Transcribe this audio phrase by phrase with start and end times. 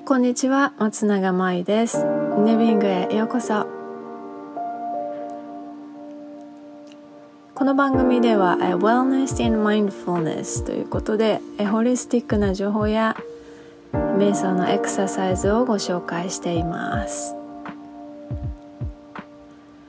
[0.00, 0.72] こんにちは。
[0.78, 2.04] 松永舞です。
[2.38, 3.66] ネビングへようこそ。
[7.54, 13.16] この番組では Wellness and Mindfulness ということでホリスティックな情報や
[13.92, 17.36] 瞑想のエクササイズをご紹介しています。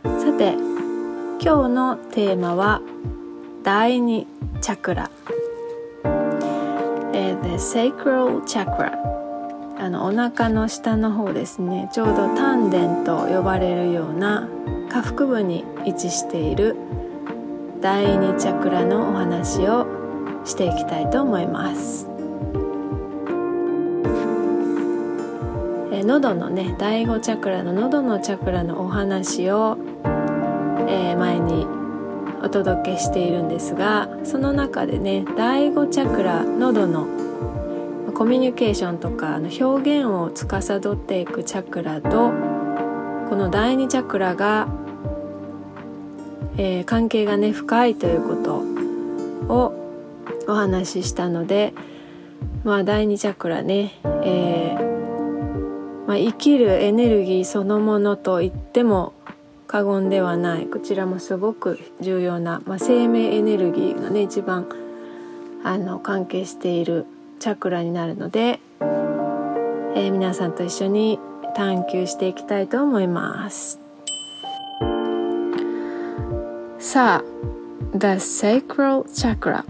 [0.03, 0.53] さて
[1.41, 2.81] 今日のテーマは
[3.63, 4.27] 第二
[4.61, 5.09] チャクラ。
[7.43, 9.22] The Sacral Chakra
[9.83, 14.47] あのお腹の下の方ですねちょうど丹田と呼ばれるような
[14.89, 16.77] 下腹部に位置している
[17.81, 19.85] 第二チャクラのお話を
[20.45, 22.07] していきたいと思います。
[25.91, 29.77] え喉のね第五チャクラの喉のチャクラのお話を、
[30.87, 31.67] えー、前に
[32.41, 37.22] お届けしているんですがその中でね第五チャクラ喉の
[38.15, 42.31] コミュニケーションとかの表現を司っていくチャクラと
[43.29, 44.67] この第二チャクラが、
[46.57, 48.57] えー、関係がね深いということ
[49.53, 49.73] を
[50.47, 51.73] お話ししたので
[52.63, 53.93] まあ第二チャクラね、
[54.23, 59.13] えー、まあ、生きるエネルギーそのものと言っても
[59.65, 60.67] 過言ではない。
[60.67, 64.67] こちらもすごく重要な、まあ、生命エネルギーがね一番
[65.63, 67.07] あの関係している
[67.43, 71.19] チャクラになるので、えー、皆さんと一緒に
[71.53, 73.81] 探求していきたいと思います。
[76.79, 77.23] さあ
[77.91, 79.65] The Sacral Chakra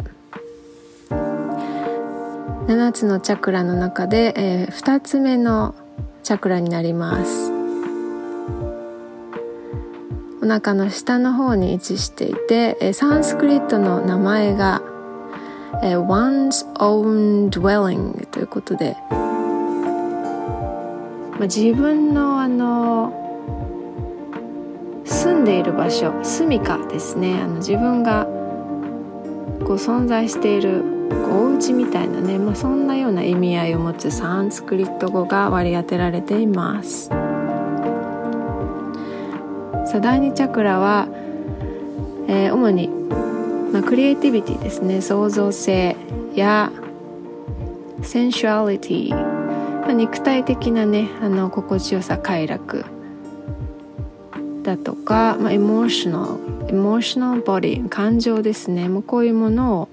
[2.67, 5.73] 7つのチャクラの中で、えー、2つ目の
[6.21, 7.51] チャクラになります。
[10.43, 14.83] お腹の下の方に位置していて、えー、サンスクリットの名前が
[15.83, 19.17] えー、one's own dwelling ということで、ま
[21.39, 23.19] あ、自分のあの
[25.03, 27.41] 住んでいる場所住みかですね。
[27.41, 28.27] あの自分が
[29.65, 30.85] こう存在している
[31.29, 37.09] お家みたいなね、まあ、そんなような意味合いを持つサンスクリット語が割り当てられています。
[39.85, 41.09] さあ第2チャクラは、
[42.29, 42.89] えー、主に
[43.73, 45.01] まあ、 creativity ですね。
[45.01, 45.95] 創造性
[46.35, 46.71] や
[48.03, 52.85] sensuality、まあ、肉体的なねあの心地よさ快楽
[54.61, 58.89] だとか、まあ、 emotional emotional body 感情ですね。
[58.89, 59.89] もうこういうものを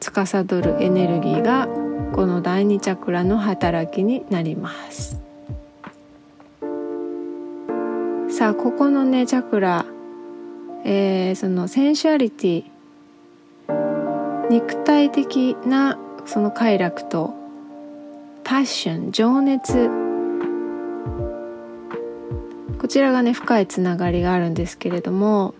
[0.00, 1.66] 司るエネルギーが
[2.12, 5.18] この第二チャクラの働きになります。
[8.28, 9.86] さあここのねチャクラ、
[10.84, 12.73] えー、そのセンシュアリティ
[14.54, 17.34] 肉体的なその快楽と
[18.44, 19.90] パッション情熱。
[22.78, 25.54] こちらがね深いつながりがあるんですけれども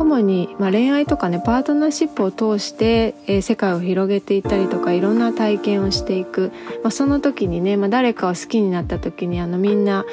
[0.00, 6.50] 主に、まあ、恋愛とかねパートナーシップを通して、えー、世界を広げていったりとかいろんな体験をしていく、
[6.82, 10.04] まあ、その時にね、まあ、誰かを好きになった時にあのみんな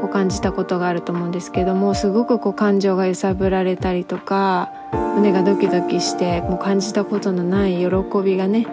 [0.00, 4.72] こう感じたことがあると思うんですけどもすごくこう感情が揺さぶられたりとか
[5.18, 7.86] 胸がドキドキしてもう感じたことのない喜
[8.24, 8.66] びがね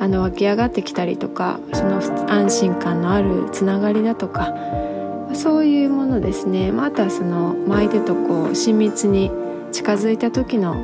[0.00, 2.00] あの湧き上がってきたりとかその
[2.30, 4.54] 安心感のあるつながりだとか
[5.34, 9.32] そういうものですね、まあ、とはその相手とこう親密に
[9.72, 10.74] 近づいた時の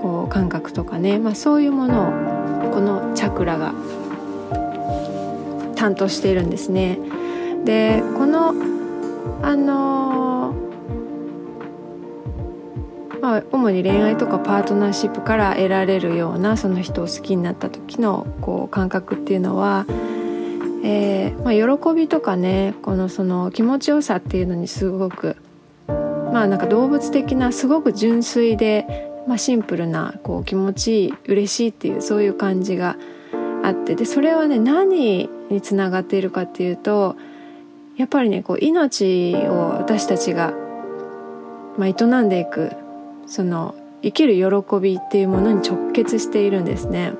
[0.00, 3.74] こう感覚とかね、まあ、そういうものをこのチャクラが
[5.74, 6.98] 担当しているんですね。
[7.64, 8.54] でこの
[9.42, 10.13] あの
[13.24, 19.86] まあ、主に恋愛とかパートナーシップから得られるようなその人を好きになった時のこう感覚っていうのは、
[20.84, 25.38] えーまあ、喜びとかねこのその気持ちよさっていうのにすごく
[26.34, 32.98] まあなんか動物的なすごく純粋で、まあ、シンプルなこう気持ちいい嬉しいっていうそういう感じが
[33.62, 37.16] あってでそれはね何につながっているかっていうと
[37.96, 40.52] やっぱりねこう命を私たちが、
[41.78, 42.83] まあ、営んでいく
[43.26, 47.12] その生きる喜びっていうものに直結しているんですね。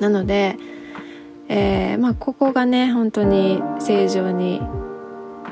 [0.00, 0.56] なので、
[1.48, 4.60] えー、まあ、ここがね本当に正常に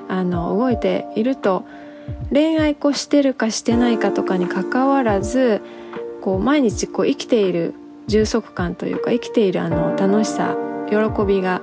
[0.08, 1.64] あの動いていると
[2.32, 5.60] 恋愛こしてるかしてないかとかにかかわらず
[6.22, 7.74] こう毎日こう生きている
[8.06, 10.56] 充足感というか生きているあの楽しさ
[10.88, 11.60] 喜びが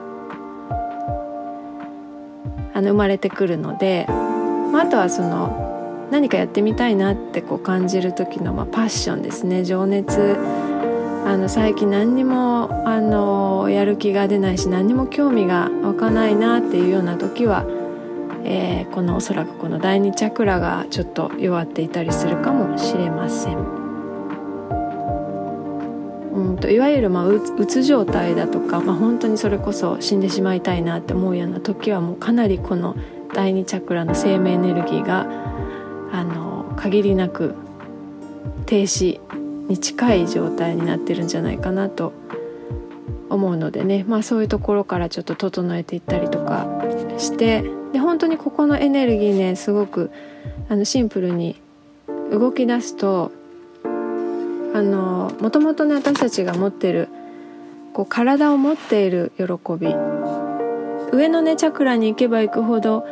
[2.73, 4.05] あの生まれてくるので、
[4.71, 5.68] まあ、あとはその
[6.11, 10.37] 何かやってみたいなってこう感じる時の、まあ、パッションですね情熱
[11.25, 17.65] あの最近何にもあのやる気が出ないし何にも興味が湧かないなっていうような時は、
[18.43, 23.57] えー、このおそらくこの第二チャクラがちょっと弱っていたりするかもしれません。
[26.33, 32.95] うんといわゆる、まあ、うつ状態だとか、まあ、本当にそれこそ死んでしまいたいなって思うような時はもうかなりこの
[33.33, 35.48] 第二チャクラの生命エネルギーが
[36.11, 37.55] あの限りなく
[38.65, 39.19] 停止
[39.67, 42.13] に近い状態になってるんじゃないかなと
[43.29, 46.67] 思うのでね、まあ、そういうところからちょっと整えていったりとか
[47.17, 47.63] して
[47.93, 50.11] で本当にここのエネルギーねすごく
[50.67, 51.55] あのシンプルに
[52.31, 53.31] 動き出すと
[53.83, 53.87] あ
[54.81, 57.09] のもともとね私たちが持ってる
[57.93, 59.43] こう体を持っている喜
[59.79, 59.95] び。
[61.11, 63.05] 上のねチャクラに行けば行くほど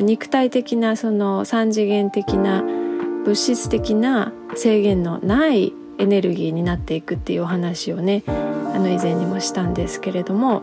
[0.00, 10.62] 肉体的なその三次元的な物質的な制限のないエネルギーになっていくっていうお話をねあの以前にもしたんですけれども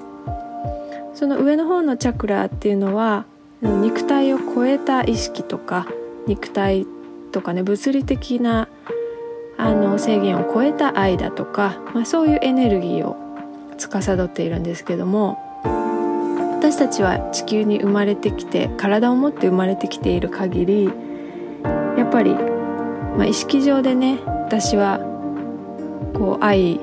[1.13, 3.25] その上の方のチャクラっていうのは
[3.61, 5.87] 肉体を超えた意識とか
[6.27, 6.85] 肉体
[7.31, 8.67] とかね物理的な
[9.57, 13.17] あの制限を超えた愛だとか、まあ、そういうエネルギーを
[13.77, 15.48] 司っているんですけども
[16.59, 20.89] 私たちは地球に生まれてきて体を持って生まれてきている限り
[21.97, 24.99] やっぱり、まあ、意識上でね私は
[26.13, 26.77] こう愛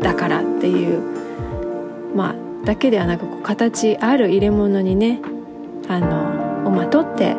[0.00, 1.02] だからっていう
[2.16, 5.20] まあだけではなくこう形ある入れ物にね
[5.88, 7.34] あのをまとって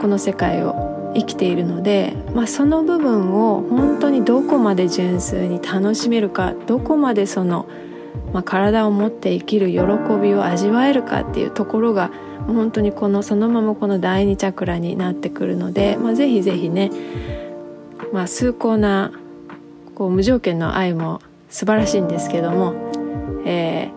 [0.00, 7.66] この世界を生きているので、まあ、その部分を本当にどこまで純粋に楽しめるかどこまでその、
[8.32, 9.80] まあ、体を持って生きる喜
[10.20, 12.10] びを味わえるかっていうところが
[12.46, 16.90] 本当にこのそのままこの第二チャクラになってくるので、まあ、ぜひぜひね、
[18.12, 19.12] まあ、崇高な
[19.94, 21.20] こう無条件の愛も
[21.50, 22.74] 素晴らしいんですけども、
[23.44, 23.90] え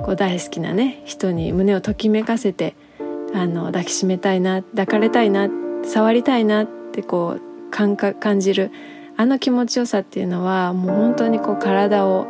[0.00, 2.74] ー、こう大好きなね人に胸をときめかせて
[3.32, 5.48] あの抱きしめたいな抱かれたいな
[5.84, 8.70] 触りたいなってこう感感じる
[9.16, 12.26] あの気持ちよさっていうのはもう本当にこう体を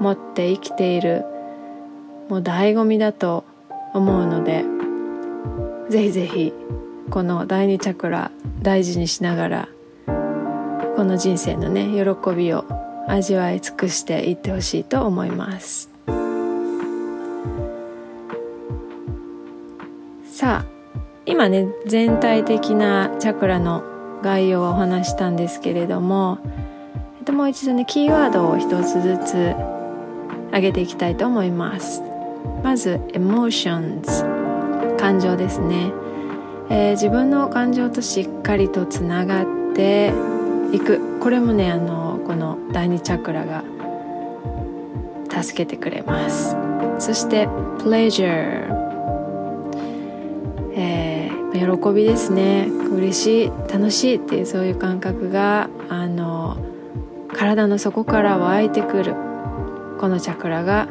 [0.00, 1.24] 持って生きている。
[2.28, 3.44] もう醍醐味だと
[3.92, 4.64] 思うので
[5.90, 6.52] ぜひぜひ
[7.10, 8.30] この第二チャクラ
[8.62, 9.68] 大事にしながら
[10.96, 12.64] この人生のね喜びを
[13.06, 15.90] 味わい尽くしていってほしいと思います。
[20.32, 20.66] さあ
[21.26, 23.84] 今ね全体的なチャクラの
[24.22, 26.38] 概要はお話したんですけれども、
[27.18, 29.73] えっと、もう一度ねキーワードを一つずつ
[30.54, 32.00] 上げていきたいと思います。
[32.62, 35.92] まず emotions 感情ですね、
[36.70, 40.12] えー、自分の感情としっかりとつながって
[40.72, 41.18] いく。
[41.18, 43.64] これもねあのこの第二チャクラが
[45.42, 46.56] 助けてくれます。
[46.98, 47.48] そして
[47.80, 48.68] pleasure、
[50.76, 52.68] えー、喜びですね。
[52.94, 56.56] 嬉しい楽しいっていうそういう感覚があの
[57.32, 59.33] 体の底から湧いてくる。
[60.04, 60.86] このチャクラが、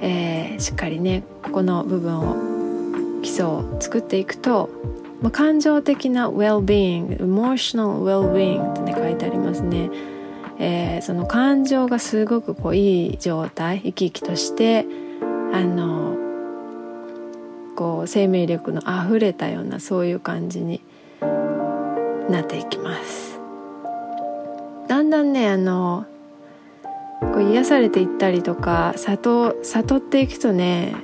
[0.00, 4.70] えー、しっかりねここの部分を基礎を作っていくと
[5.22, 9.88] まあ、感情的な well-being emotional well-being ってね書いてありますね、
[10.58, 14.84] えー、その感情がすごくこういい状態生き生きとして
[15.52, 16.16] あの
[17.76, 20.82] こう生命力のあふれたようなそういう感じに
[22.28, 23.38] なっていきます。
[24.88, 26.06] だんだんねあの
[27.20, 30.94] こう癒されていったりとか悟悟っていくとね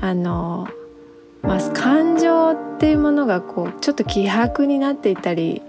[0.00, 0.68] あの
[1.42, 5.62] まあ、感情っていうものがこうちょっと希薄になっていたり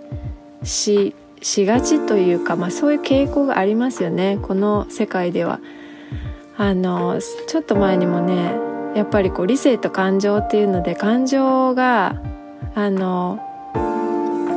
[0.63, 5.59] ししがちというか、まあ、そういう傾向がありますよねこの世界では。
[6.57, 8.53] あのちょっと前にもね
[8.93, 12.21] やっぱりこう理性と感情っていうので感情が
[12.75, 13.39] あの、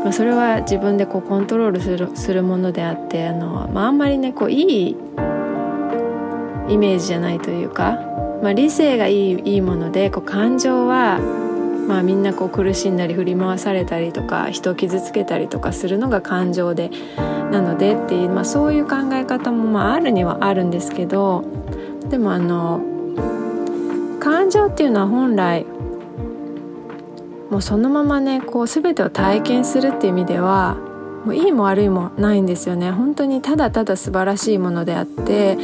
[0.04, 4.96] まあ、それは自分でこうコントロールするするものであってあの、まあ、んまりねこういい
[6.68, 11.18] イメージじゃないというかまあ、理性がいいいいものでこう感情は、
[11.88, 16.90] まあ、みんなこう苦しんだり振り回されたりとか人を傷つけたりとかするのが感情で
[17.50, 21.42] なのでっていう、まあ、そういう考え方もまああるにはあるんですけど
[22.10, 22.82] でもあの
[24.20, 25.64] 感情っていうのは本来
[27.50, 30.76] もうそのままねこう全てを体験するっていう意味では
[31.24, 32.90] もういいも悪いもないんですよね。
[32.90, 35.56] 本当にただただ素晴らしいものであって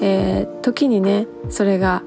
[0.00, 2.02] えー、時にねそれが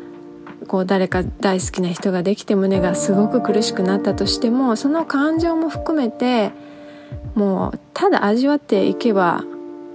[0.67, 6.51] こう誰か大好きな人ができて胸がすごく苦しくなったとしてもその感情も含めて
[7.35, 9.43] もうただ味わっていけば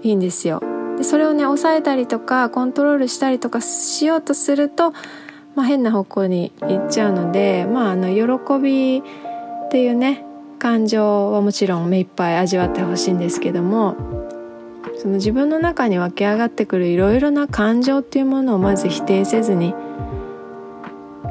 [0.03, 0.63] いいんですよ。
[0.99, 4.93] でそれをね抑えたりとかコントロールしたりとかしようとすると、
[5.57, 10.23] まあ、変な方向に行っちゃうので、まあ、あの喜びっていうね
[10.59, 13.97] 感情はもちろん目いっぱい味わってほしいんですけども
[14.99, 19.75] その自分の中に湧き上がってくるいろいろな感情っていうものをまず否定せずに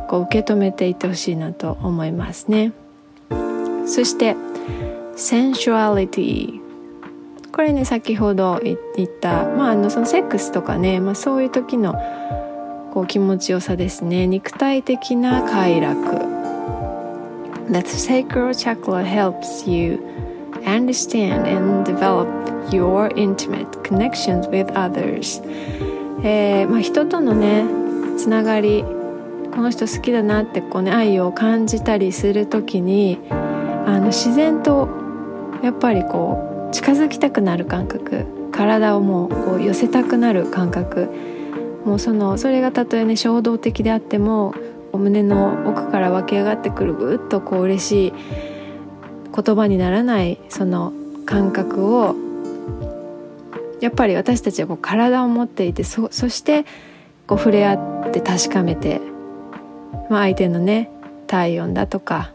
[0.08, 2.74] こう受け止めていってほしいなと思いますね。
[3.88, 4.36] そして
[5.16, 6.60] sensuality
[7.52, 11.96] これね先ほど言った、まあ、あのそのセックスとかね、まあ、そういう時の
[12.96, 14.26] こう気持ちよさですね。
[14.26, 16.00] 肉体的な快楽。
[17.70, 20.00] That sacral chakra helps you
[20.64, 22.26] understand and develop
[22.72, 25.44] your intimate connections with others、
[26.24, 27.66] えーまあ、人とのね
[28.18, 28.84] つながり
[29.54, 34.88] この人好きだなってこう、ね、愛を感じたりする時にあの自然と
[35.62, 38.26] やっぱりこう近づきたくなる感覚。
[38.54, 41.35] 体をもうこう寄せたくなる感覚。
[41.86, 44.54] もうそのそれがたとえね衝動的であっても
[44.92, 48.14] お胸の奥から湧き上がってくるぐっとこう嬉しい
[49.36, 50.94] 言葉にならないその
[51.26, 52.16] 感覚を
[53.82, 56.66] やっぱり私たちはこう体を持っていてそそして
[57.28, 59.02] こう触れ合って確かめて、
[60.10, 60.90] まあ、相手のね
[61.28, 62.32] 体温だとか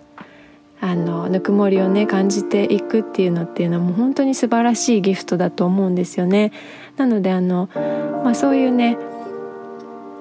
[0.81, 6.53] あのぬくもりをね感じていくっていうのっていうのはもう本当に素晴らしいギフトだと思うんですよね。
[6.97, 7.69] なのであの、
[8.25, 8.97] まあ、そういうね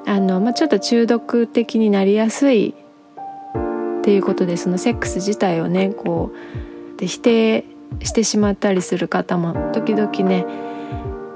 [0.09, 6.31] あの、まあ、ちょっと中毒的になりやすいっていうことでそのセックス自体をねこ
[6.95, 7.63] うで否定
[8.01, 10.47] してしまったりする方も時々ね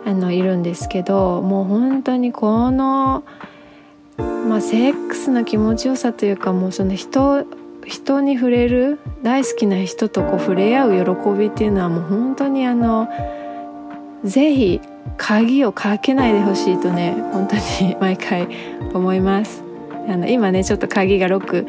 [0.07, 3.23] あのいるんですけどもう本当にこの、
[4.17, 7.45] まあ、セックスの気持ちよさというかもうその人
[7.85, 13.07] 人に触れる大好きな人とこう触れ合う喜びっていうのはもう本当にあの
[14.23, 14.81] ぜひ
[15.17, 18.47] 鍵をかけないでほしいとね本当に毎回
[18.93, 19.63] 思います
[20.07, 21.67] あの今ねちょっと鍵がロック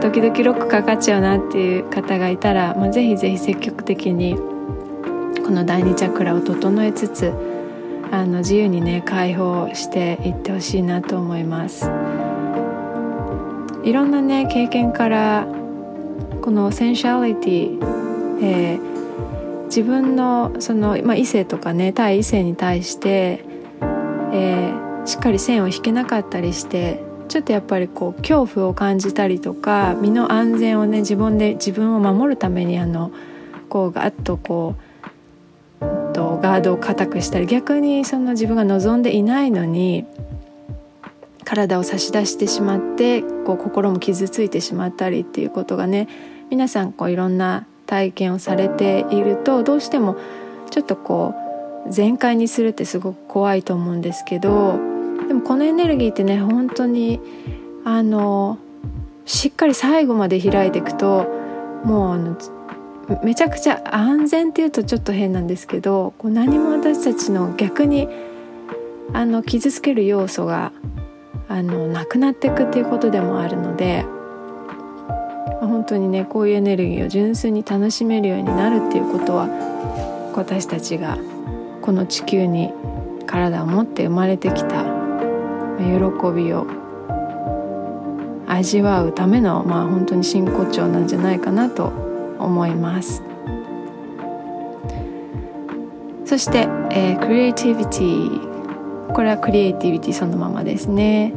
[0.00, 7.32] 時々ロックかかっちゃうなっていう方がいたら、まあ、ぜひぜひ積極的にこの第二チャクラを整えつつ
[8.10, 11.90] あの自由にね解放していってほしいなと思います。
[13.84, 15.46] いろんなね経験から
[16.42, 17.78] このセンシャリティ、
[18.42, 18.95] えー、
[19.66, 23.44] 自分のその、まあ、異性とかね対異性に対して、
[24.32, 33.10] えー、しっかり線を引けなかったりしてちょっとやっぱりこう恐怖を感じたりとか身の安全をね自分で自分を守るためにあの
[33.68, 34.76] こうガッとこ
[35.80, 40.06] うとガードを固くしたり逆にその自分が望んでいないのに
[41.44, 46.08] 体を差し出してしまってこう心も傷ついてしまったりっていうことがね
[46.50, 50.16] 皆さんこういろんな体験をされているとどうしても
[50.70, 51.34] ちょっとこ
[51.86, 54.78] う全開にするってすごく怖いと思うんですけど
[55.28, 57.20] でもこのエネルギーってね本当に
[57.84, 58.58] あの
[59.24, 61.26] しっかり最後まで開いていくと
[61.84, 62.36] もうあの
[63.22, 68.08] めちゃくちゃ安全っていうとちょっと変なんですけどこう何も私たちの逆に
[69.12, 70.72] あの傷つける要素が
[71.48, 74.04] あのなくなっていくっていうことでもあるので
[75.66, 79.48] 本当にねこういうエネルギーを純粋に楽しめるようになるっていうことは
[80.34, 81.18] 私たちが
[81.82, 82.72] この地球に
[83.26, 84.84] 体を持って生まれてきた
[85.78, 86.66] 喜びを
[88.46, 91.86] 味わうためのまあ本当に真骨頂なんじゃないかなと
[92.38, 93.22] 思います。
[96.24, 101.32] そして、えー、クリエイティビティこれはクリエイティビティそのままですね、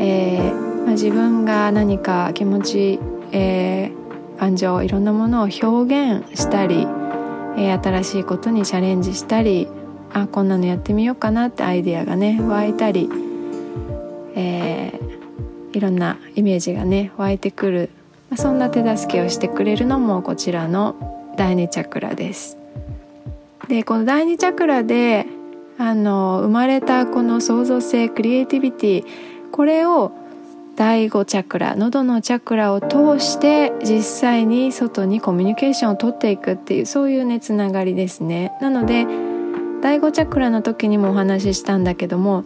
[0.00, 3.00] えー、まあ、自分が何か気持ち、
[3.32, 6.86] えー、感情いろんなものを表現したり、
[7.56, 9.68] えー、新しいことにチャレンジしたり
[10.12, 13.10] あこんなのやってみようかなってアイデアがね湧いたり、
[14.34, 14.98] え
[15.72, 17.90] いろんなイメージがね湧いてくる、
[18.30, 22.58] まあ、そんな手助けをしてくれるのもこちらの第二チャクラです。
[23.68, 25.26] でこの第二チャクラで
[25.78, 29.04] あの生まれたこの創造性クリエイティビティ
[29.52, 30.10] これを
[30.78, 38.52] 第5チャクラ喉のチャクラを通して実際に外にコミュニケーションをとっていくっていうそういうねつながりですね。
[38.60, 39.04] なので
[39.82, 42.44] 第5チャクラの時にもお話ししたんだけども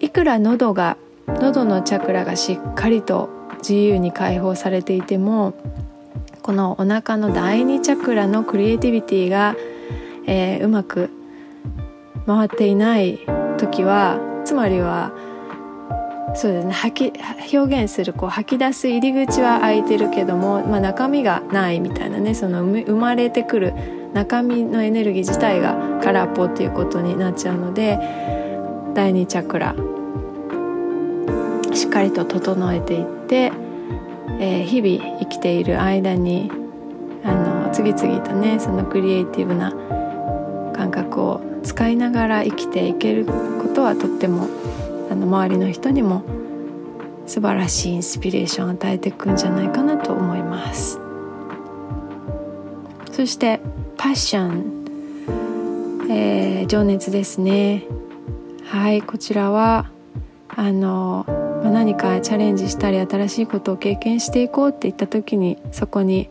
[0.00, 5.54] いくら喉が喉のチャクラがしっかりと自由に解放されていても
[6.42, 9.56] このお腹の第2チャクラのクリエイティビティが、
[10.26, 11.08] えー、うまく
[12.26, 13.18] 回っていない
[13.56, 15.10] 時はつまりは
[16.34, 16.72] そうですね。
[16.72, 23.74] 吐き表現するこう吐き出す入り口は開いてるけども、まあ、中身がないみたいなねその生まれてくる
[24.14, 27.98] 中身のエネルギー自体が空っぽっていうことになっちゃうので
[28.94, 29.74] 第2チャクラ
[31.74, 33.52] しっかりと整えていって、
[34.40, 36.50] えー、日々生きている間に
[37.24, 39.72] あの次々とねそのクリエイティブな
[40.72, 43.32] 感覚を使いながら生きていけるこ
[43.74, 44.48] とはとっても
[45.14, 46.24] あの周りの人にも
[47.24, 50.98] 素晴らしいインスピレーションを与えていくんじゃないかなと思います。
[53.12, 53.60] そして
[53.96, 57.84] パッション、えー、情熱ですね。
[58.64, 59.88] はいこちらは
[60.48, 61.24] あの、
[61.62, 66.28] ま、何かチャレンジしたり新しいことを経験していこうって言った時にそこに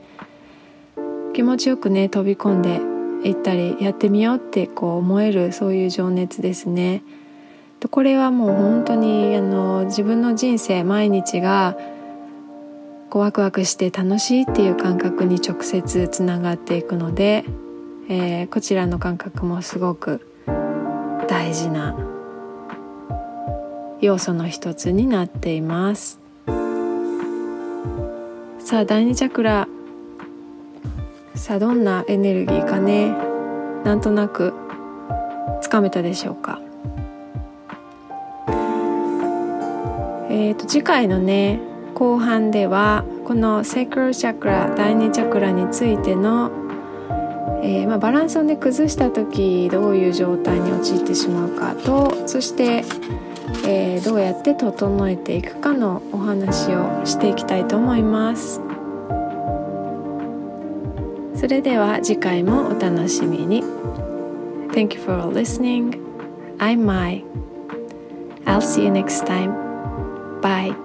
[1.33, 2.81] 気持ちよくね飛び込んで
[3.29, 7.01] いったりやってみようってこう思えるそういう情熱ですね。
[7.89, 11.77] これはもう本当にあの自分の人生毎日が
[13.09, 17.45] こうワクワクして楽しいっていう感覚に直接つながっていくので、
[18.09, 20.25] えー、こちらの感覚もすごく
[21.27, 21.95] 大事な
[24.01, 26.19] 要素の一つになっています。
[28.59, 29.67] さあ第二チャクラ。
[31.35, 33.13] さあどんなエネルギーかね。
[33.83, 34.53] なんとなく
[35.61, 36.59] つかめたでしょうか。
[40.43, 41.61] えーと、次回のね
[41.95, 46.51] 後半ではこのセクロチャクラ第二チャクラについての、
[47.63, 52.83] えー、まあ、バランスをね崩した時どういう状態に陥ってしまうかとそして、
[53.65, 58.59] えー、どうやって整えていくかのお話をしていきたいと思います。
[61.35, 63.63] それでは次回もお楽しみに。
[64.71, 66.01] Thank you for listening.
[66.57, 67.23] I'm Mai.
[68.45, 69.72] I'll see you next time.
[70.43, 70.82] Bye.